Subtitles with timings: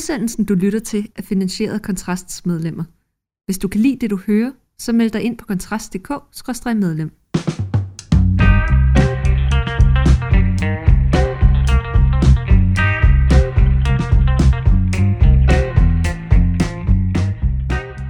[0.00, 2.84] Udsendelsen, du lytter til, er finansieret af Kontrasts medlemmer.
[3.46, 7.10] Hvis du kan lide det, du hører, så meld dig ind på kontrast.dk-medlem.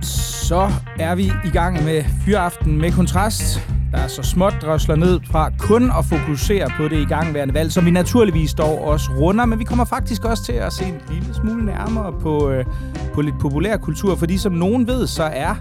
[0.02, 3.58] Så er vi i gang med Fyraften med Kontrast,
[3.92, 7.84] der er så småt drøsler ned fra kun at fokusere på det igangværende valg, som
[7.86, 11.34] vi naturligvis dog også runder, men vi kommer faktisk også til at se en lille
[11.34, 12.64] smule nærmere på, øh,
[13.14, 15.54] på lidt populær kultur, fordi som nogen ved, så er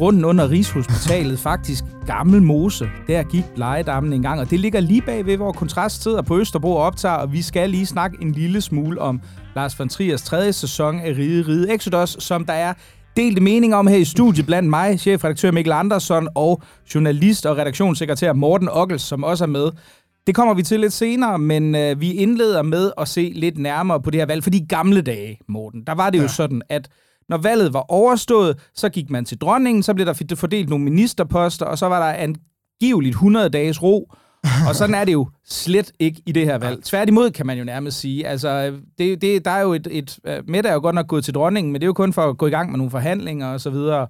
[0.00, 2.90] runden under Rigshospitalet faktisk gammel mose.
[3.06, 6.38] Der gik legedammen en gang, og det ligger lige bag ved, hvor Kontrast sidder på
[6.38, 9.20] Østerbro og optager, og vi skal lige snakke en lille smule om
[9.56, 12.74] Lars von Triers tredje sæson af Ride Ride Exodus, som der er
[13.16, 16.62] delte meninger om her i studiet blandt mig, chefredaktør Mikkel Andersson og
[16.94, 19.70] journalist og redaktionssekretær Morten Ockels, som også er med.
[20.26, 24.02] Det kommer vi til lidt senere, men øh, vi indleder med at se lidt nærmere
[24.02, 24.42] på det her valg.
[24.42, 26.22] For de gamle dage, Morten, der var det ja.
[26.22, 26.88] jo sådan, at
[27.28, 31.66] når valget var overstået, så gik man til dronningen, så blev der fordelt nogle ministerposter,
[31.66, 32.34] og så var der
[32.80, 34.12] angiveligt 100 dages ro,
[34.68, 36.84] og sådan er det jo slet ikke i det her valg.
[36.84, 38.26] Tværtimod kan man jo nærmest sige.
[38.26, 40.18] Altså, det, det, der er jo et, et...
[40.48, 42.38] Mette er jo godt nok gået til dronningen, men det er jo kun for at
[42.38, 44.06] gå i gang med nogle forhandlinger og så videre.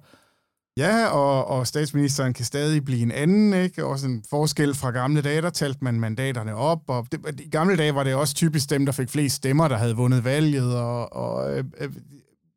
[0.77, 3.85] Ja, og, og statsministeren kan stadig blive en anden, ikke?
[3.85, 7.77] Også en forskel fra gamle dage, der talte man mandaterne op, og det, i gamle
[7.77, 11.15] dage var det også typisk dem, der fik flest stemmer, der havde vundet valget, og,
[11.15, 11.89] og øh, øh,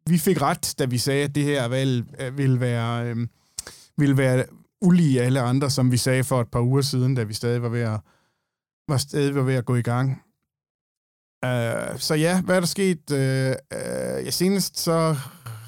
[0.06, 3.16] vi fik ret, da vi sagde, at det her valg øh, ville være, øh,
[3.98, 4.44] ville være
[4.82, 7.68] ulige alle andre, som vi sagde for et par uger siden, da vi stadig var
[7.68, 8.00] ved at,
[8.88, 10.22] var stadig var ved at gå i gang.
[11.46, 13.10] Uh, så ja, hvad er der sket?
[13.10, 15.16] Uh, uh, ja, senest så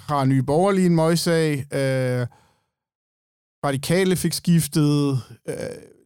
[0.08, 1.58] har Nye Borgerlige en møgssag.
[1.58, 2.26] Uh,
[3.64, 5.10] Radikale fik skiftet
[5.48, 5.54] uh,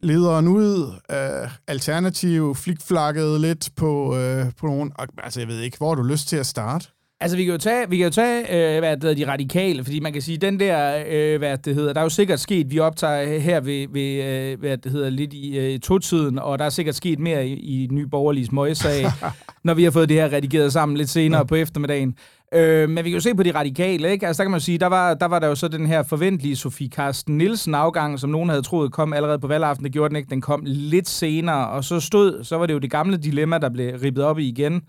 [0.03, 0.87] lederen ud.
[0.87, 4.91] Uh, Alternativ flikflakkede lidt på, uh, på nogen...
[5.17, 6.87] Altså, jeg ved ikke, hvor har du lyst til at starte?
[7.19, 9.83] Altså, vi kan jo tage, vi kan jo tage øh, hvad det hedder, de radikale,
[9.83, 12.71] fordi man kan sige, den der, øh, hvad det hedder, der er jo sikkert sket,
[12.71, 16.65] vi optager her ved, ved øh, hvad det hedder, lidt i øh, to-tiden, og der
[16.65, 19.05] er sikkert sket mere i, i Ny Borgerliges møgssag,
[19.63, 21.43] når vi har fået det her redigeret sammen lidt senere ja.
[21.43, 22.15] på eftermiddagen.
[22.53, 24.27] Øh, men vi kan jo se på de radikale, ikke?
[24.27, 26.55] Altså, der kan man sige, der var, der var der jo så den her forventelige
[26.55, 29.85] Sofie Karsten Nielsen afgang, som nogen havde troet kom allerede på valgaften.
[29.85, 30.29] Det gjorde den ikke.
[30.29, 33.69] Den kom lidt senere, og så stod, så var det jo det gamle dilemma, der
[33.69, 34.81] blev ribbet op i igen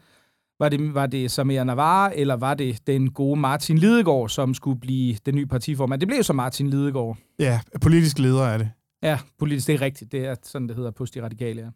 [0.60, 4.80] var det, var det Samir Navarre, eller var det den gode Martin Lidegaard, som skulle
[4.80, 6.00] blive den nye partiformand?
[6.00, 7.16] Det blev så Martin Lidegaard.
[7.38, 8.70] Ja, politisk leder er det.
[9.02, 10.12] Ja, politisk, det er rigtigt.
[10.12, 11.68] Det er sådan, det hedder på de radikale, ja.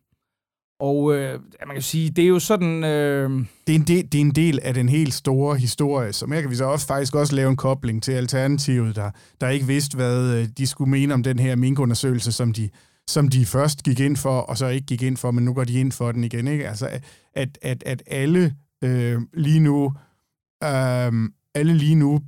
[0.80, 2.84] Og øh, man kan sige, det er jo sådan...
[2.84, 3.30] Øh...
[3.66, 6.42] Det, er en del, det er en del af den helt store historie, som jeg
[6.42, 9.10] kan vi så også, faktisk også lave en kobling til Alternativet, der,
[9.40, 12.70] der ikke vidste, hvad øh, de skulle mene om den her minkundersøgelse, som de,
[13.08, 15.64] som de først gik ind for, og så ikke gik ind for, men nu går
[15.64, 16.48] de ind for den igen.
[16.48, 16.68] Ikke?
[16.68, 16.88] Altså,
[17.34, 19.92] at, at, at alle øh, lige nu,
[20.64, 21.12] øh,
[21.54, 22.20] alle lige nu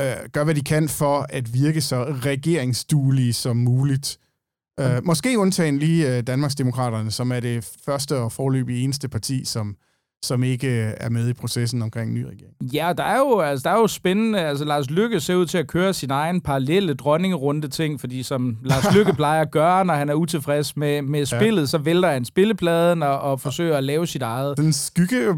[0.00, 4.18] øh, gør, hvad de kan for at virke så regeringsduelige som muligt.
[4.80, 9.76] Øh, måske undtagen lige øh, Danmarksdemokraterne, som er det første og forløbige eneste parti, som,
[10.24, 12.74] som ikke er med i processen omkring ny regering.
[12.74, 14.40] Ja, der er jo, altså, der er jo spændende.
[14.40, 18.56] Altså, Lars Lykke ser ud til at køre sin egen parallelle dronningerunde ting, fordi som
[18.64, 21.66] Lars Lykke plejer at gøre, når han er utilfreds med, med spillet, ja.
[21.66, 24.58] så vælter han spillepladen og, og forsøger at lave sit eget.
[24.58, 25.34] Den skygge,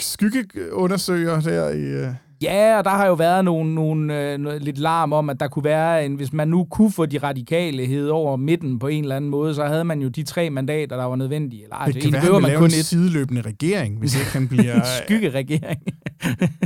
[0.00, 2.14] skygge undersøger der i...
[2.42, 5.64] Ja, og der har jo været nogle, nogle, øh, lidt larm om, at der kunne
[5.64, 9.16] være en, hvis man nu kunne få de radikale hed over midten på en eller
[9.16, 11.62] anden måde, så havde man jo de tre mandater, der var nødvendige.
[11.62, 12.84] Eller, det kan være, man kun en et...
[12.84, 14.74] sideløbende regering, hvis ikke han bliver...
[14.74, 15.82] en skyggeregering.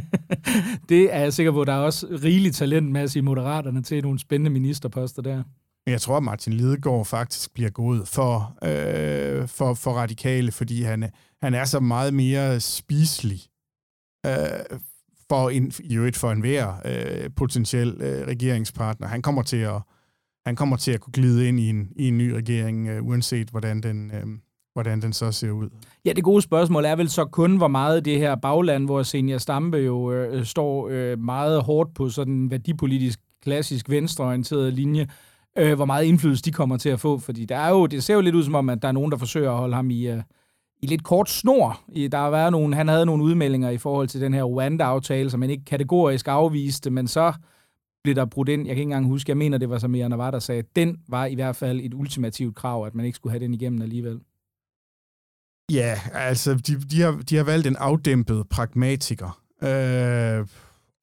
[0.88, 4.50] det er jeg sikker på, der er også rigeligt talentmasse i Moderaterne til nogle spændende
[4.50, 5.42] ministerposter der.
[5.86, 11.10] Jeg tror, at Martin Lidegaard faktisk bliver gået for, øh, for, for radikale, fordi han,
[11.42, 13.40] han er så meget mere spiselig.
[14.26, 14.32] Øh,
[15.34, 19.06] for en, i øvrigt for enhver øh, potentiel øh, regeringspartner.
[19.06, 19.80] Han kommer til at
[20.46, 23.48] han kommer til at kunne glide ind i en, i en ny regering, øh, uanset
[23.48, 24.26] hvordan den, øh,
[24.72, 25.68] hvordan den så ser ud.
[26.04, 29.38] Ja, det gode spørgsmål er vel så kun, hvor meget det her bagland, hvor Senior
[29.38, 35.06] Stampe jo øh, står øh, meget hårdt på sådan en værdipolitisk, klassisk venstreorienteret linje,
[35.58, 38.14] øh, hvor meget indflydelse de kommer til at få, fordi der er jo, det ser
[38.14, 40.06] jo lidt ud som om, at der er nogen, der forsøger at holde ham i,
[40.08, 40.22] øh,
[40.84, 41.80] i lidt kort snor.
[42.12, 45.42] Der har været nogle, han havde nogle udmeldinger i forhold til den her Rwanda-aftale, som
[45.42, 47.32] han ikke kategorisk afviste, men så
[48.02, 48.66] blev der brudt ind.
[48.66, 50.96] Jeg kan ikke engang huske, jeg mener, det var Samir var, der sagde, at den
[51.08, 54.20] var i hvert fald et ultimativt krav, at man ikke skulle have den igennem alligevel.
[55.72, 59.40] Ja, altså, de, de, har, de har valgt en afdæmpet pragmatiker.
[59.62, 60.46] Øh,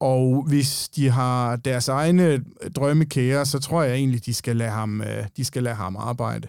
[0.00, 2.44] og hvis de har deres egne
[2.76, 6.48] drømmekære, så tror jeg egentlig, de skal lade ham, øh, de skal lade ham arbejde.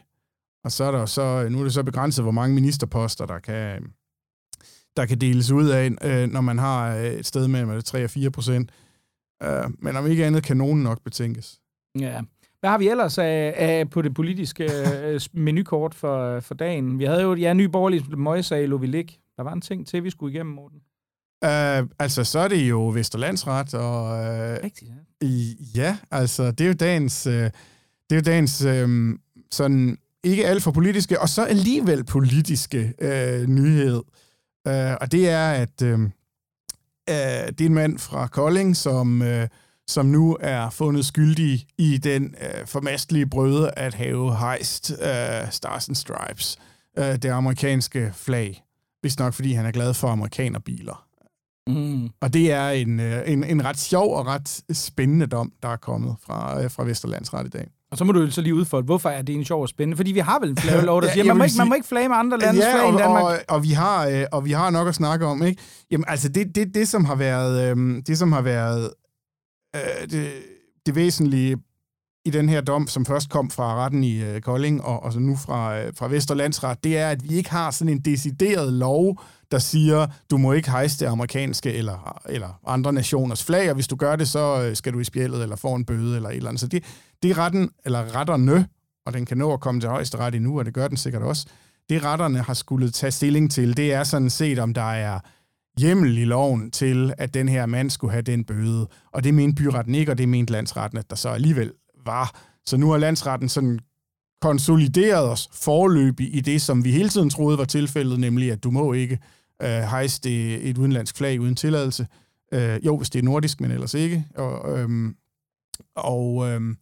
[0.63, 3.83] Og så er der så, nu er det så begrænset, hvor mange ministerposter, der kan,
[4.98, 8.10] der kan deles ud af, øh, når man har øh, et sted mellem 3 og
[8.10, 8.71] 4 procent.
[9.44, 11.60] Øh, men om ikke andet kan nogen nok betænkes.
[12.00, 12.21] Ja.
[12.60, 14.69] Hvad har vi ellers af, af på det politiske
[15.04, 17.00] øh, menukort for, for dagen?
[17.00, 19.19] Vi havde jo ja, ny borgerlig møjsag i Lovilik.
[19.38, 20.77] Der var en ting til, vi skulle igennem, Morten.
[21.45, 24.04] Uh, altså, så er det jo Vesterlandsret, og...
[24.04, 25.27] Uh, Rigtigt, ja.
[25.27, 27.27] I, ja, altså, det er jo dagens...
[27.27, 29.19] Uh, det er jo dagens um,
[29.51, 34.01] sådan ikke alt for politiske, og så alligevel politiske uh, nyhed.
[34.69, 36.07] Uh, og det er, at uh, uh,
[37.07, 39.43] det er en mand fra Kolding, som, uh,
[39.87, 45.87] som nu er fundet skyldig i den uh, formastelige brøde at have hejst uh, Stars
[45.87, 46.57] and Stripes,
[46.99, 48.63] uh, det amerikanske flag.
[49.01, 51.07] Hvis nok fordi han er glad for amerikanerbiler.
[51.67, 52.09] Mm.
[52.21, 55.75] Og det er en, øh, en, en ret sjov og ret spændende dom, der er
[55.75, 57.67] kommet fra, øh, fra Vesterlandsret i dag.
[57.94, 59.98] Og så må du så lige udfolde, hvorfor er det en sjov og spændende?
[59.98, 61.88] Fordi vi har vel en flagelov, der ja, siger, man må, ikke, man må ikke
[61.88, 63.24] flage med andre landes ja, flag i Danmark.
[63.24, 65.62] Og, og, vi har, øh, og vi har nok at snakke om, ikke?
[65.92, 68.90] Jamen altså, det, det, det som har været, øh, det, som har været
[69.75, 70.31] øh, det,
[70.86, 71.57] det væsentlige
[72.25, 75.19] i den her dom, som først kom fra retten i øh, Kolding, og, og så
[75.19, 79.22] nu fra, øh, fra Vesterlandsret, det er, at vi ikke har sådan en decideret lov,
[79.53, 83.88] der siger, du må ikke hejse det amerikanske eller, eller andre nationers flag, og hvis
[83.88, 86.35] du gør det, så øh, skal du i spjældet eller få en bøde eller et
[86.35, 86.61] eller andet.
[86.61, 86.83] Så det,
[87.23, 88.67] det er retten, eller retterne,
[89.05, 91.21] og den kan nå at komme til højeste ret endnu, og det gør den sikkert
[91.21, 91.47] også,
[91.89, 95.19] det retterne har skulle tage stilling til, det er sådan set, om der er
[95.79, 98.88] hjemmel i loven til, at den her mand skulle have den bøde.
[99.13, 101.71] Og det mente byretten ikke, og det mente landsretten, at der så alligevel
[102.06, 102.41] var.
[102.65, 103.79] Så nu har landsretten sådan
[104.41, 108.71] konsolideret os forløbig i det, som vi hele tiden troede var tilfældet, nemlig at du
[108.71, 109.19] må ikke
[109.63, 112.07] øh, hejse det et udenlandsk flag uden tilladelse.
[112.54, 114.25] Øh, jo, hvis det er nordisk, men ellers ikke.
[114.36, 115.15] Og, øhm,
[115.95, 116.77] og øhm,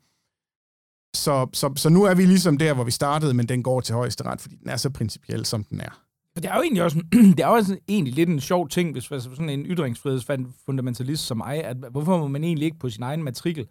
[1.15, 3.95] så, så, så nu er vi ligesom der, hvor vi startede, men den går til
[3.95, 6.01] højesteret, fordi den er så principiel, som den er.
[6.35, 7.03] Det er jo egentlig også,
[7.37, 11.37] det er også altså egentlig lidt en sjov ting, hvis altså sådan en ytringsfrihedsfundamentalist som
[11.37, 13.67] mig, at hvorfor må man egentlig ikke på sin egen matrikel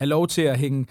[0.00, 0.86] have lov til at hænge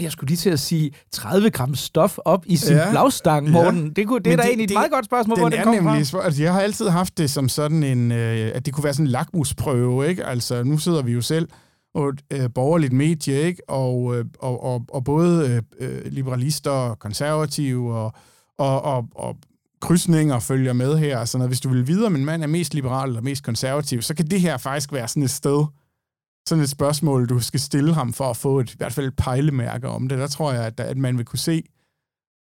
[0.00, 3.84] jeg skulle lige til at sige 30 gram stof op i sin ja, flagstang, Morten.
[3.84, 3.90] Ja.
[3.96, 6.24] Det, kunne, det er da egentlig et meget godt spørgsmål, hvor den kommer nemlig, fra.
[6.24, 9.06] Altså, jeg har altid haft det som sådan en, øh, at det kunne være sådan
[9.06, 10.24] en lakmusprøve, ikke?
[10.24, 11.48] Altså, nu sidder vi jo selv
[11.94, 13.62] og øh, borgerligt medie, ikke?
[13.68, 18.12] Og, øh, og, og, og både øh, liberalister og konservative og,
[18.58, 19.36] og, og, og
[19.80, 21.18] krydsninger følger med her.
[21.18, 24.02] Altså, når, hvis du vil vide, om en mand er mest liberal eller mest konservativ,
[24.02, 25.64] så kan det her faktisk være sådan et sted,
[26.46, 29.16] sådan et spørgsmål, du skal stille ham for at få et, i hvert fald et
[29.16, 30.18] pejlemærke om det.
[30.18, 31.62] Der tror jeg, at, at man vil kunne se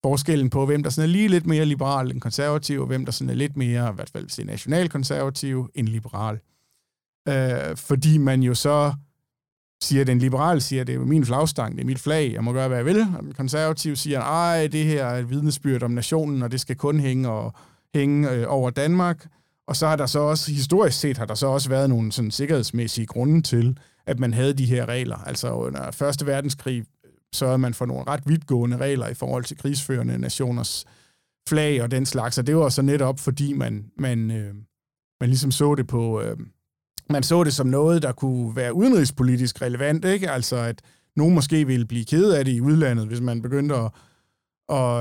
[0.06, 3.12] forskellen på, hvem der sådan er lige lidt mere liberal end konservativ, og hvem der
[3.12, 6.40] sådan er lidt mere, i hvert fald se nationalkonservativ end liberal.
[7.28, 8.94] Øh, fordi man jo så
[9.84, 12.44] siger, at den liberale siger, at det er min flagstang, det er mit flag, jeg
[12.44, 13.08] må gøre, hvad jeg vil.
[13.18, 16.76] Og den konservative siger, ej, det her er et vidnesbyrd om nationen, og det skal
[16.76, 17.54] kun hænge, og,
[17.96, 19.28] hænge øh, over Danmark.
[19.68, 22.32] Og så har der så også, historisk set, har der så også været nogle sådan
[22.32, 25.18] sikkerhedsmæssige grunde til, at man havde de her regler.
[25.18, 29.58] Altså under Første Verdenskrig øh, sørgede man for nogle ret vidtgående regler i forhold til
[29.58, 30.86] krigsførende nationers
[31.50, 34.54] flag og den slags, og det var så netop, fordi man, man, øh,
[35.22, 36.22] man ligesom så det på...
[36.22, 36.38] Øh,
[37.10, 40.32] man så det som noget, der kunne være udenrigspolitisk relevant, ikke?
[40.32, 40.82] Altså, at
[41.16, 43.92] nogen måske ville blive ked af det i udlandet, hvis man begyndte at,
[44.68, 44.96] og,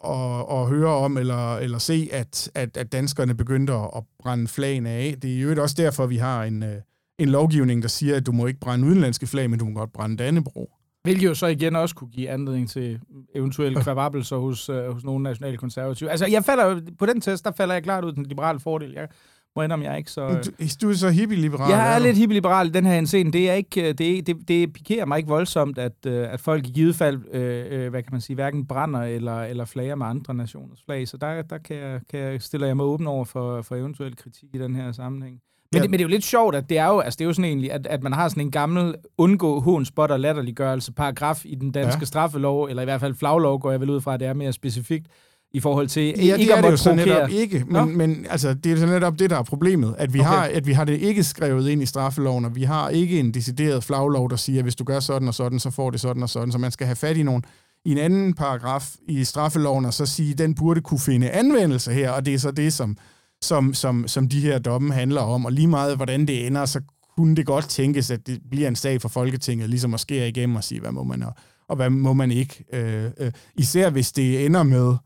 [0.00, 4.90] og, og høre om eller, eller se, at, at, at danskerne begyndte at brænde flagene
[4.90, 5.16] af.
[5.22, 6.80] Det er jo også derfor, vi har en, øh,
[7.18, 9.92] en lovgivning, der siger, at du må ikke brænde udenlandske flag, men du må godt
[9.92, 10.72] brænde Dannebro.
[11.02, 13.00] Hvilket jo så igen også kunne give anledning til
[13.34, 16.10] eventuelle kvababelser hos, uh, hos nogle nationale konservative.
[16.10, 18.92] Altså, jeg falder, på den test, der falder jeg klart ud den liberale fordel.
[18.92, 19.08] Jeg
[19.56, 20.28] må indrømme, jeg er ikke så...
[20.28, 21.70] Du, du er så hippie-liberal.
[21.70, 23.32] Jeg er lidt hippie-liberal i den her scene.
[23.32, 26.70] Det, er ikke, det, det, det pikerer mig ikke voldsomt, at, øh, at folk i
[26.70, 30.82] givet fald, øh, hvad kan man sige, hverken brænder eller, eller flager med andre nationers
[30.84, 31.08] flag.
[31.08, 34.16] Så der, der kan jeg, kan jeg, stiller jeg mig åben over for, for eventuel
[34.16, 35.40] kritik i den her sammenhæng.
[35.72, 35.82] Men, ja.
[35.82, 37.32] det, men det er jo lidt sjovt, at det er jo, altså det er jo
[37.32, 41.42] sådan egentlig, at, at man har sådan en gammel undgå hån, spot og latterliggørelse paragraf
[41.44, 42.04] i den danske ja.
[42.04, 44.52] straffelov, eller i hvert fald flaglov, går jeg vel ud fra, at det er mere
[44.52, 45.06] specifikt,
[45.52, 48.54] i forhold til ja, ikke det er det jo så netop ikke, men, men altså,
[48.54, 50.28] det er så netop det, der er problemet, at vi, okay.
[50.28, 53.34] har, at vi har det ikke skrevet ind i straffeloven, og vi har ikke en
[53.34, 56.22] decideret flaglov, der siger, at hvis du gør sådan og sådan, så får det sådan
[56.22, 57.44] og sådan, så man skal have fat i nogen
[57.84, 61.92] i en anden paragraf i straffeloven, og så sige, at den burde kunne finde anvendelse
[61.92, 62.96] her, og det er så det, som,
[63.42, 66.80] som, som, som de her domme handler om, og lige meget hvordan det ender, så
[67.16, 70.56] kunne det godt tænkes, at det bliver en sag for Folketinget, ligesom at skære igennem
[70.56, 71.32] og sige, hvad må man og,
[71.68, 72.64] og hvad må man ikke.
[72.72, 74.96] Øh, øh, især hvis det ender med,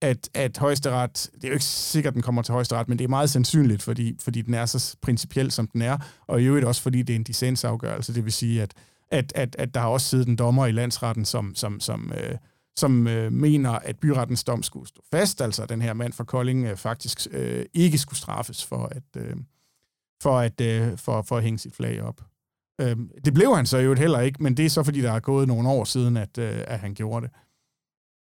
[0.00, 3.04] at, at højesteret, det er jo ikke sikkert, at den kommer til højesteret, men det
[3.04, 6.66] er meget sandsynligt, fordi, fordi den er så principiel, som den er, og i øvrigt
[6.66, 8.74] også, fordi det er en dissensafgørelse, det vil sige, at,
[9.10, 12.36] at, at, at der har også siddet en dommer i landsretten, som, som, som, øh,
[12.76, 16.24] som øh, mener, at byrettens dom skulle stå fast, altså at den her mand fra
[16.24, 19.36] Kolding øh, faktisk øh, ikke skulle straffes for at, øh,
[20.22, 22.20] for, at, øh, for, for at hænge sit flag op.
[22.80, 25.20] Øh, det blev han så jo heller ikke, men det er så fordi, der er
[25.20, 27.34] gået nogle år siden, at, øh, at han gjorde det.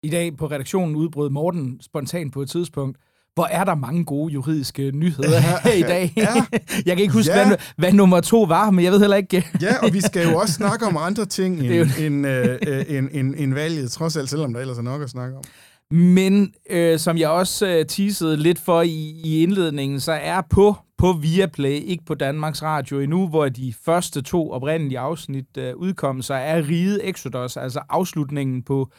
[0.04, 2.98] I dag på redaktionen udbrød Morten spontant på et tidspunkt,
[3.36, 6.14] hvor er der mange gode juridiske nyheder her i dag.
[6.18, 6.34] Ja.
[6.86, 7.48] Jeg kan ikke huske, ja.
[7.48, 9.46] hvad, hvad nummer to var, men jeg ved heller ikke...
[9.62, 12.06] ja, og vi skal jo også snakke om andre ting end, jo...
[12.06, 15.10] end, øh, øh, end, end, end valget, trods alt, selvom der ellers er nok at
[15.10, 15.44] snakke om.
[15.92, 20.76] Men øh, som jeg også øh, teasede lidt for i, i indledningen, så er på,
[20.98, 26.22] på Viaplay, ikke på Danmarks Radio endnu, hvor de første to oprindelige afsnit øh, udkom,
[26.22, 28.92] så er Ride Exodus, altså afslutningen på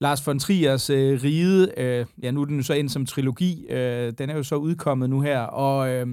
[0.00, 3.66] Lars von Triers øh, Ride, øh, ja nu er den jo så ind som trilogi,
[3.70, 6.06] øh, den er jo så udkommet nu her, og øh,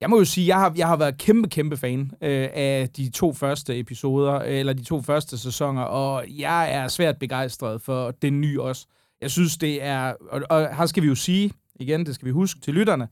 [0.00, 3.10] jeg må jo sige, jeg har, jeg har været kæmpe, kæmpe fan øh, af de
[3.10, 8.10] to første episoder, øh, eller de to første sæsoner, og jeg er svært begejstret for
[8.10, 8.86] den nye også.
[9.20, 12.30] Jeg synes, det er, og, og her skal vi jo sige, igen, det skal vi
[12.30, 13.08] huske til lytterne,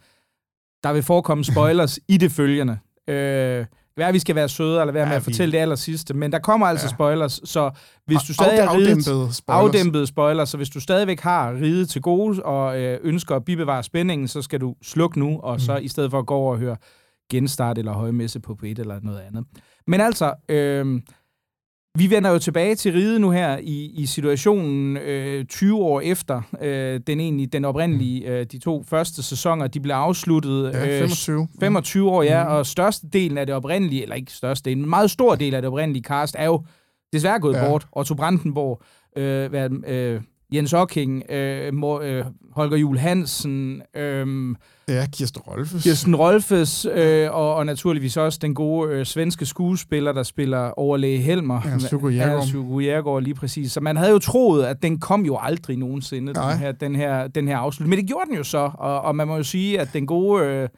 [0.83, 2.79] der vil forekomme spoilers i det følgende.
[3.09, 5.57] Øh, hvad er, vi skal være søde, eller være ja, med at fortælle vi...
[5.57, 6.91] det aller sidste, men der kommer altså ja.
[6.91, 7.71] spoilers, så
[8.07, 9.41] hvis du stadig har ridet, spoilers.
[9.49, 13.83] afdæmpede spoilers, så hvis du stadigvæk har ridet til gode og øh, ønsker at bibevare
[13.83, 15.59] spændingen, så skal du slukke nu, og mm.
[15.59, 16.77] så i stedet for at gå over og høre
[17.31, 19.45] genstart eller højmesse på P1 eller noget andet.
[19.87, 21.01] Men altså, øh,
[21.99, 26.43] vi vender jo tilbage til ride nu her i, i situationen øh, 20 år efter
[26.61, 30.73] øh, den egentlig den oprindelige øh, de to første sæsoner de blev afsluttet.
[30.73, 31.43] Ja, 25.
[31.43, 32.51] Øh, 25 år, ja, mm.
[32.51, 36.05] og størstedelen af det oprindelige eller ikke størstedelen, men meget stor del af det oprindelige
[36.05, 36.65] cast er jo
[37.13, 37.69] desværre gået ja.
[37.69, 37.87] bort.
[37.93, 38.83] Otto Brandenborg,
[39.17, 40.21] øh, hvad, øh,
[40.53, 44.55] Jens Ocking, øh, øh, Holger Jul Hansen, øh,
[44.89, 50.13] ja, Kirsten Rolfes, Kirsten Rolfes øh, og, og naturligvis også den gode øh, svenske skuespiller,
[50.13, 51.61] der spiller overlæge Helmer.
[51.65, 52.09] Ja, Sugo
[52.79, 53.23] Jærgaard.
[53.23, 53.73] Ja, lige præcis.
[53.73, 57.27] Så man havde jo troet, at den kom jo aldrig nogensinde, den her, den, her,
[57.27, 57.91] den her afslutning.
[57.91, 60.45] Men det gjorde den jo så, og, og man må jo sige, at den gode...
[60.45, 60.69] Øh,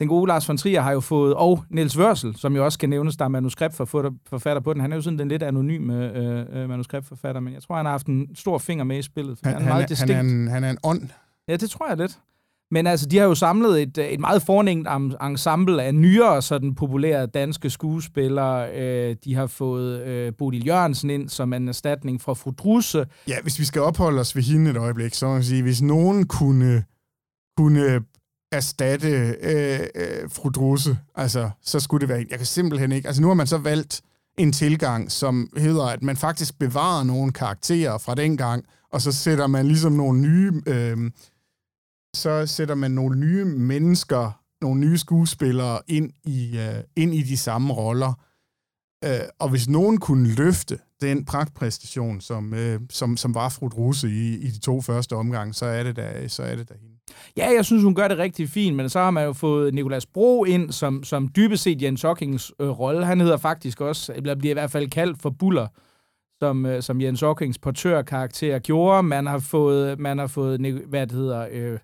[0.00, 2.90] den gode Lars von Trier har jo fået, og Niels Wørsel, som jo også kan
[2.90, 4.80] nævnes, der er manuskriptforfatter på den.
[4.80, 7.92] Han er jo sådan den lidt anonyme øh, øh, manuskriptforfatter, men jeg tror, han har
[7.92, 9.38] haft en stor finger med i spillet.
[9.44, 11.08] Han, han, er meget han, er en, han er en ånd.
[11.48, 12.18] Ja, det tror jeg lidt.
[12.70, 14.88] Men altså, de har jo samlet et, et meget fornemt
[15.22, 18.76] ensemble af nyere sådan populære danske skuespillere.
[18.76, 23.06] Øh, de har fået øh, Bodil Jørgensen ind som en erstatning fra Fru Drusse.
[23.28, 25.82] Ja, hvis vi skal opholde os ved hende et øjeblik, så må man sige, hvis
[25.82, 26.84] nogen kunne,
[27.56, 28.00] kunne
[28.52, 29.08] erstatte
[29.42, 33.08] øh, øh, fru Drusse, altså, så skulle det være Jeg kan simpelthen ikke...
[33.08, 34.02] Altså, nu har man så valgt
[34.38, 39.46] en tilgang, som hedder, at man faktisk bevarer nogle karakterer fra dengang, og så sætter
[39.46, 40.52] man ligesom nogle nye...
[40.66, 41.10] Øh,
[42.14, 47.36] så sætter man nogle nye mennesker, nogle nye skuespillere ind i, øh, ind i de
[47.36, 48.12] samme roller.
[49.04, 54.08] Øh, og hvis nogen kunne løfte den pragtpræstation, som, øh, som, som var fru Drusse
[54.08, 56.89] i, i de to første omgange, så er det da, så er det da hende.
[57.36, 60.06] Ja, jeg synes, hun gør det rigtig fint, men så har man jo fået Nikolas
[60.06, 63.06] Bro ind, som, som dybest set Jens Ockings øh, rolle.
[63.06, 65.66] Han hedder faktisk også, eller bliver i hvert fald kaldt for Buller,
[66.40, 69.02] som, øh, som Jens Ockings portørkarakter gjorde.
[69.02, 71.78] Man har fået, man har fået hvad det hedder, øh,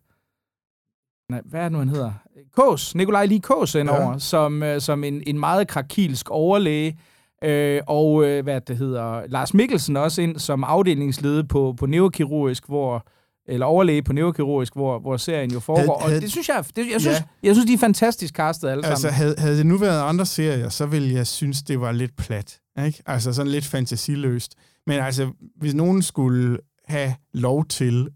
[1.30, 2.12] nej, hvad er det nu, han hedder?
[2.56, 4.18] Kås, Nikolaj Lige Kås indover, ja.
[4.18, 6.98] som, øh, som en, en meget krakilsk overlæge,
[7.44, 12.66] Øh, og øh, hvad det hedder, Lars Mikkelsen også ind som afdelingsleder på, på neurokirurgisk,
[12.66, 13.06] hvor
[13.48, 15.98] eller overlæge på neurokirurgisk, hvor, hvor serien jo foregår.
[15.98, 17.24] Havde, havde, og det synes jeg, det, jeg, synes, ja.
[17.42, 19.14] jeg synes, de er fantastisk castet alle altså, sammen.
[19.14, 22.60] Havde, havde det nu været andre serier, så ville jeg synes, det var lidt plat.
[22.86, 23.02] Ikke?
[23.06, 24.54] Altså sådan lidt fantasiløst.
[24.86, 28.08] Men altså, hvis nogen skulle have lov til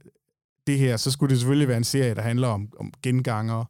[0.66, 3.64] det her, så skulle det selvfølgelig være en serie, der handler om, om genganger.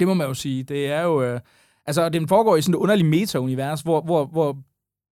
[0.00, 0.62] Det må man jo sige.
[0.62, 1.22] Det er jo...
[1.22, 1.40] Øh,
[1.86, 4.56] altså, den foregår i sådan et underligt meta-univers, hvor, hvor, hvor,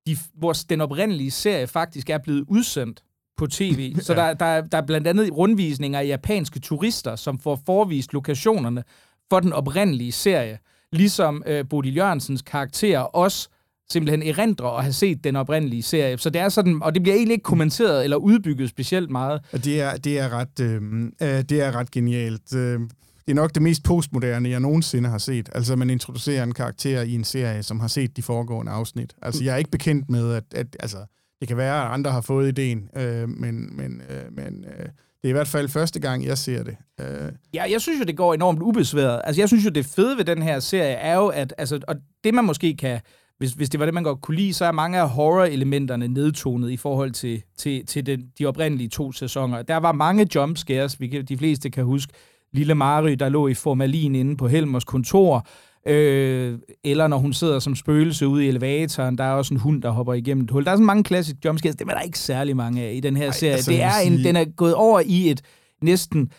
[0.07, 3.03] de, hvor den oprindelige serie faktisk er blevet udsendt
[3.37, 3.97] på tv.
[4.01, 4.21] Så ja.
[4.21, 8.85] der, der, der er blandt andet rundvisninger af japanske turister, som får forvist lokationerne
[9.31, 10.59] for den oprindelige serie.
[10.93, 13.49] Ligesom øh, Bodil Jørgensens karakter også
[13.91, 16.19] simpelthen erindrer og have set den oprindelige serie.
[16.19, 19.41] Så det er sådan, og det bliver egentlig ikke kommenteret eller udbygget specielt meget.
[19.53, 20.83] Det er, det er, ret, øh,
[21.23, 22.55] øh, det er ret genialt.
[22.55, 22.81] Øh,
[23.27, 25.49] det er nok det mest postmoderne, jeg nogensinde har set.
[25.55, 29.15] Altså, man introducerer en karakter i en serie, som har set de foregående afsnit.
[29.23, 30.99] Altså, jeg er ikke bekendt med, at, at altså,
[31.41, 34.87] det kan være, at andre har fået ideen, øh, men, men, øh, men øh,
[35.23, 36.77] det er i hvert fald første gang, jeg ser det.
[37.01, 37.33] Øh.
[37.55, 39.21] Ja, jeg synes jo, det går enormt ubesværet.
[39.25, 41.97] Altså, jeg synes jo, det fede ved den her serie er jo, at altså, og
[42.25, 43.01] det man måske kan
[43.39, 46.71] hvis, hvis det var det, man godt kunne lide, så er mange af horror-elementerne nedtonet
[46.71, 49.63] i forhold til, til, til den, de oprindelige to sæsoner.
[49.63, 52.13] Der var mange jumpscares, vi kan, de fleste kan huske.
[52.53, 55.47] Lille Mary, der lå i formalin inde på Helmers kontor.
[55.87, 59.83] Øh, eller når hun sidder som spøgelse ude i elevatoren, der er også en hund,
[59.83, 60.65] der hopper igennem et hul.
[60.65, 63.17] Der er sådan mange klassiske jumpscares, det er der ikke særlig mange af i den
[63.17, 63.53] her Ej, serie.
[63.53, 65.43] Altså, det er en, den er gået over i et
[65.83, 66.31] næsten...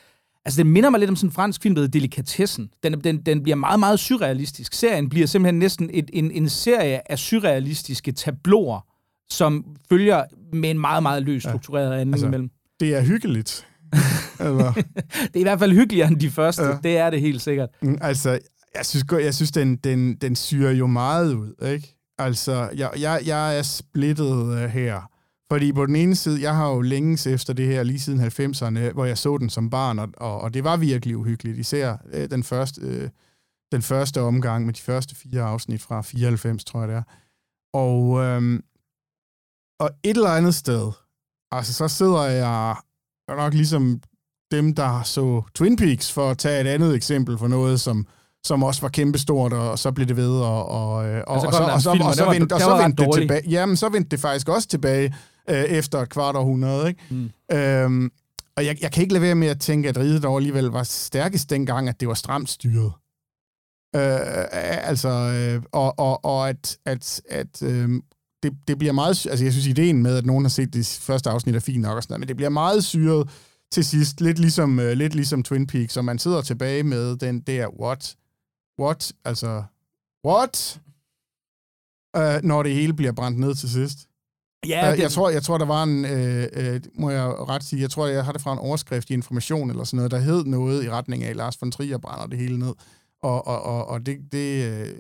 [0.45, 2.69] Altså, det minder mig lidt om sådan en fransk film, der hedder Delikatessen.
[2.83, 4.73] Den, den, den bliver meget, meget surrealistisk.
[4.73, 8.79] Serien bliver simpelthen næsten et, en, en serie af surrealistiske tabloer,
[9.29, 10.23] som følger
[10.53, 11.97] med en meget, meget løs struktureret ja.
[11.97, 12.49] handling altså, imellem.
[12.79, 13.67] Det er hyggeligt.
[14.39, 14.73] Eller?
[15.33, 16.63] det er i hvert fald hyggeligere end de første.
[16.63, 16.77] Ja.
[16.83, 17.69] Det er det helt sikkert.
[17.81, 18.39] Mm, altså,
[18.75, 21.97] jeg synes, jeg synes den, den, den syrer jo meget ud, ikke?
[22.17, 25.12] Altså, jeg, jeg, jeg er splittet øh, her.
[25.51, 28.93] Fordi på den ene side, jeg har jo længes efter det her, lige siden 90'erne,
[28.93, 31.57] hvor jeg så den som barn, og, og, og det var virkelig uhyggeligt.
[31.57, 33.09] Især øh, den, første, øh,
[33.71, 37.03] den første omgang med de første fire afsnit fra 94, tror jeg det er.
[37.74, 38.59] Og, øh,
[39.79, 40.91] og et eller andet sted,
[41.51, 42.75] altså så sidder jeg
[43.27, 44.01] nok ligesom
[44.51, 48.07] dem, der så Twin Peaks, for at tage et andet eksempel for noget, som
[48.46, 51.48] som også var kæmpestort, og så blev det ved, og, og, og, og, og, så,
[51.48, 53.41] og, så, og så vendte, og så vendte det tilbage.
[53.50, 55.15] Jamen, så vendte det faktisk også tilbage
[55.50, 57.01] øh, efter et kvart århundrede, ikke?
[57.10, 57.29] Mm.
[57.58, 58.12] Øhm,
[58.58, 60.84] og jeg, jeg kan ikke lade være med at tænke, at riget dog alligevel var
[60.84, 62.91] stærkest dengang, at det var stramt styret.
[63.96, 64.20] Øh,
[64.89, 67.89] altså, øh, og, og, og at, at, at øh,
[68.44, 69.25] det, det bliver meget...
[69.25, 71.96] Altså, jeg synes, ideen med, at nogen har set det første afsnit er fint nok
[71.96, 73.29] og sådan noget, men det bliver meget syret
[73.72, 77.39] til sidst, lidt ligesom, uh, lidt ligesom Twin Peaks, og man sidder tilbage med den
[77.39, 78.15] der, what?
[78.79, 79.13] What?
[79.25, 79.63] Altså,
[80.25, 80.81] what?
[82.17, 83.98] Uh, når det hele bliver brændt ned til sidst.
[84.67, 85.03] Ja, uh, det...
[85.03, 88.07] jeg, tror, jeg tror, der var en, uh, uh, må jeg ret sige, jeg tror,
[88.07, 90.89] jeg har det fra en overskrift i Information eller sådan noget, der hed noget i
[90.89, 92.74] retning af, Lars von Trier brænder det hele ned.
[93.22, 94.96] Og, og, og, og det, det,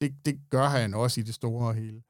[0.00, 2.02] det, det gør han også i det store hele.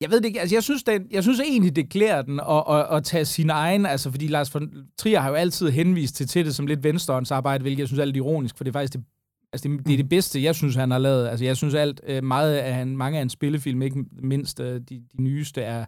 [0.00, 2.64] Jeg ved det ikke, altså jeg synes, det, jeg synes egentlig, det klæder den at,
[2.68, 6.28] at, at tage sin egen, altså fordi Lars von Trier har jo altid henvist til,
[6.28, 8.92] til det som lidt venstrehåndsarbejde, hvilket jeg synes er lidt ironisk, for det er faktisk
[8.92, 9.04] det,
[9.52, 11.28] altså det, det er det bedste, jeg synes, han har lavet.
[11.28, 14.80] Altså jeg synes alt, øh, meget af han, mange af hans spillefilm, ikke mindst øh,
[14.80, 15.84] de, de nyeste, er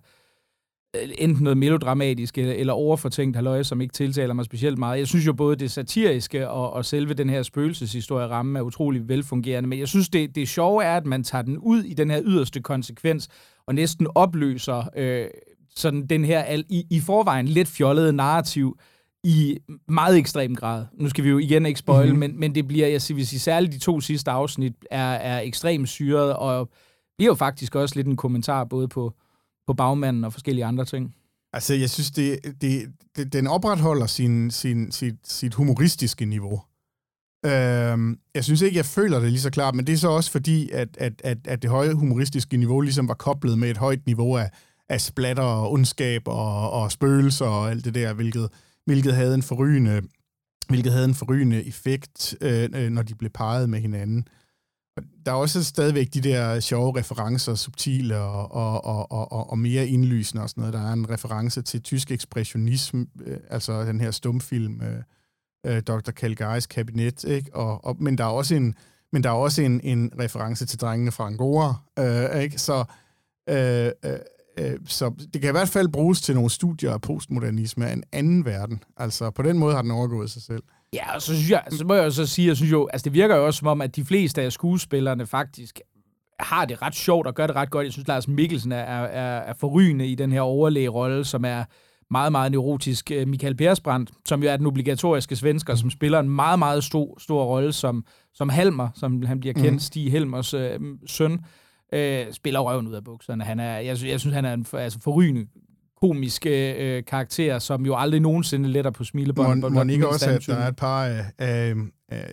[0.96, 4.98] øh, enten noget melodramatisk eller, eller overfortænkt halvøje, som ikke tiltaler mig specielt meget.
[4.98, 9.08] Jeg synes jo både det satiriske og, og selve den her spøgelseshistorie ramme er utrolig
[9.08, 12.10] velfungerende, men jeg synes, det, det sjove er, at man tager den ud i den
[12.10, 13.28] her yderste konsekvens,
[13.66, 15.26] og næsten opløser øh,
[15.76, 18.78] sådan den her i, i forvejen lidt fjollede narrativ
[19.24, 19.58] i
[19.88, 20.86] meget ekstrem grad.
[20.92, 22.18] Nu skal vi jo igen ikke spoil, mm-hmm.
[22.18, 25.88] men, men det bliver, jeg vil sige, særligt de to sidste afsnit er, er ekstremt
[25.88, 26.70] syret, og
[27.18, 29.14] bliver jo faktisk også lidt en kommentar både på,
[29.66, 31.14] på bagmanden og forskellige andre ting.
[31.52, 36.62] Altså, jeg synes, det, det, det, den opretholder sin, sin, sit, sit humoristiske niveau.
[37.46, 40.30] Øhm, jeg synes ikke, jeg føler det lige så klart, men det er så også
[40.30, 44.06] fordi, at, at, at, at det høje humoristiske niveau ligesom var koblet med et højt
[44.06, 44.50] niveau af,
[44.88, 48.50] af splatter og ondskab og, og spøgelser og alt det der, hvilket,
[48.84, 50.02] hvilket havde en forrygende,
[50.68, 54.28] hvilket havde en forrygende effekt, øh, øh når de blev parret med hinanden.
[55.26, 59.86] Der er også stadigvæk de der sjove referencer, subtile og, og, og, og, og mere
[59.86, 60.74] indlysende og sådan noget.
[60.74, 65.02] Der er en reference til tysk ekspressionisme, øh, altså den her stumfilm, øh,
[65.66, 66.10] øh Dr.
[66.10, 67.56] Calgarys kabinet, ikke?
[67.56, 68.74] Og, og, men der er også en,
[69.12, 72.58] men der er også en, en reference til drengene fra Angora, øh, ikke?
[72.58, 72.84] Så,
[73.48, 74.18] øh, øh,
[74.86, 78.44] så det kan i hvert fald bruges til nogle studier af postmodernisme af en anden
[78.44, 78.82] verden.
[78.96, 80.62] Altså på den måde har den overgået sig selv.
[80.92, 83.12] Ja, og så, synes jeg, så må jeg så sige, jeg synes jo, altså det
[83.12, 85.80] virker jo også som om, at de fleste af skuespillerne faktisk
[86.40, 87.84] har det ret sjovt og gør det ret godt.
[87.84, 91.64] Jeg synes, Lars Mikkelsen er, er, er forrygende i den her overlægerolle, som er
[92.10, 96.28] meget, meget neurotisk øh, Michael Persbrandt, som jo er den obligatoriske svensker, som spiller en
[96.28, 99.78] meget, meget stor, stor rolle som, som Halmer, som han bliver kendt, mm.
[99.78, 101.38] Stig Helmers øh, søn,
[101.94, 103.44] øh, spiller røven ud af bukserne.
[103.44, 105.46] Han er, jeg, jeg synes, han er en for, altså forrygende
[106.00, 109.60] komisk øh, karakter, som jo aldrig nogensinde letter på smilebånd.
[109.60, 111.74] Må, må ikke også, at der er et par af, af,
[112.08, 112.30] af,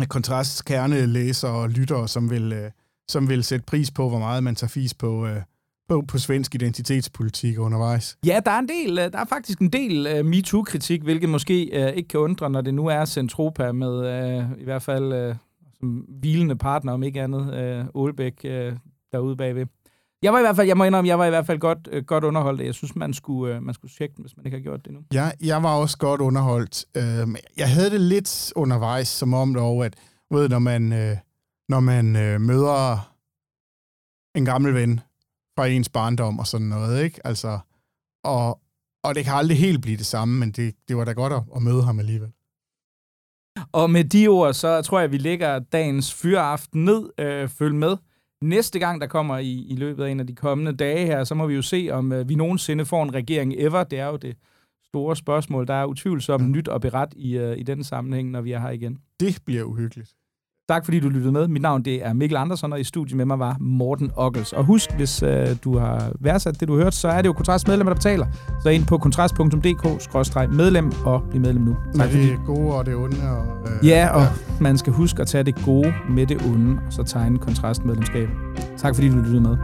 [0.00, 2.70] af kontrastkerne læsere og lyttere, som vil, øh,
[3.08, 5.42] som vil sætte pris på, hvor meget man tager fis på, øh,
[5.88, 8.18] på, på svensk identitetspolitik undervejs.
[8.26, 11.70] Ja, der er en del, øh, der er faktisk en del uh, MeToo-kritik, hvilket måske
[11.74, 15.36] uh, ikke kan undre, når det nu er Centropa med uh, i hvert fald uh,
[15.82, 17.40] som hvilende partner, om ikke andet,
[17.94, 18.76] uh, Aalbæk øh,
[19.12, 19.66] derude bagved.
[20.22, 22.04] Jeg var i hvert fald, jeg må indrømme, jeg var i hvert fald godt, øh,
[22.04, 22.60] godt underholdt.
[22.60, 24.92] Jeg synes, man skulle, øh, man skulle tjekke den, hvis man ikke har gjort det
[24.92, 25.00] nu.
[25.14, 26.84] Ja, jeg var også godt underholdt.
[26.96, 29.96] Øh, jeg havde det lidt undervejs, som om dog, at
[30.30, 31.16] ved, når man, øh,
[31.68, 33.12] når man øh, møder
[34.34, 35.00] en gammel ven,
[35.56, 37.26] fra ens barndom og sådan noget, ikke?
[37.26, 37.58] Altså,
[38.24, 38.60] og,
[39.04, 41.42] og det kan aldrig helt blive det samme, men det, det var da godt at,
[41.56, 42.32] at møde ham alligevel.
[43.72, 47.10] Og med de ord, så tror jeg, at vi lægger dagens fyraften ned.
[47.18, 47.96] Øh, følg med.
[48.42, 51.34] Næste gang, der kommer i, i løbet af en af de kommende dage her, så
[51.34, 53.84] må vi jo se, om øh, vi nogensinde får en regering ever.
[53.84, 54.36] Det er jo det
[54.84, 55.66] store spørgsmål.
[55.66, 58.70] Der er utvivlsomt nyt og beret i, øh, i den sammenhæng, når vi er her
[58.70, 58.98] igen.
[59.20, 60.14] Det bliver uhyggeligt.
[60.68, 61.48] Tak fordi du lyttede med.
[61.48, 64.52] Mit navn det er Mikkel Andersen, og i studiet med mig var Morten Ockels.
[64.52, 67.68] Og husk, hvis øh, du har værdsat det, du hørt, så er det jo Kontrast
[67.68, 68.26] medlemmer, der betaler.
[68.62, 71.76] Så ind på kontrast.dk-medlem og bliv medlem nu.
[71.94, 73.16] Tak med det gode og det onde.
[73.30, 73.46] Og,
[73.82, 74.28] øh, ja, og ja.
[74.60, 78.28] man skal huske at tage det gode med det onde, og så tegne kontrastmedlemskab.
[78.76, 79.56] Tak fordi du lyttede med.